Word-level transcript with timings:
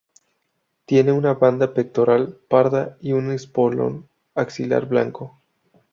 Tiene 0.87 1.11
una 1.11 1.35
banda 1.35 1.75
pectoral 1.75 2.35
parda 2.47 2.97
y 3.01 3.11
un 3.11 3.29
espolón 3.29 4.09
axilar 4.33 4.87
blanco. 4.87 5.37